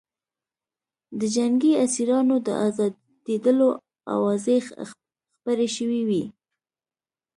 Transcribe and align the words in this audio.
د 1.19 1.21
جنګي 1.35 1.71
اسیرانو 1.85 2.35
د 2.47 2.49
ازادېدلو 2.67 3.69
اوازې 4.13 4.57
خپرې 4.89 5.67
شوې 5.75 6.01
وې 6.07 6.23